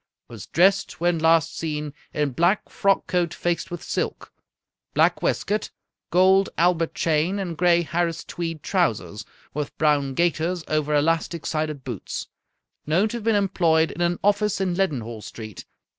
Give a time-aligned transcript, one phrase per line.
[0.29, 4.33] Was dressed, when last seen, in black frock coat faced with silk,
[4.95, 5.69] black waistcoat,
[6.09, 12.29] gold Albert chain, and gray Harris tweed trousers, with brown gaiters over elastic sided boots.
[12.87, 15.65] Known to have been employed in an office in Leadenhall Street.